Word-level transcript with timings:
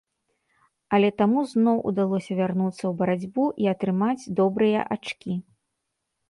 Але 0.97 1.09
таму 1.21 1.43
зноў 1.51 1.77
удалося 1.91 2.37
вярнуцца 2.39 2.77
ў 2.87 2.93
барацьбу 3.03 3.45
і 3.65 3.71
атрымаць 3.73 4.29
добрыя 4.41 4.79
ачкі. 4.97 5.33